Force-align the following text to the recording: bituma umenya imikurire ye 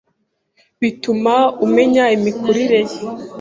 bituma 0.81 1.33
umenya 1.65 2.05
imikurire 2.15 2.79
ye 2.89 2.97